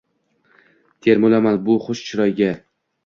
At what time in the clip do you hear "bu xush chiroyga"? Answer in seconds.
1.67-2.53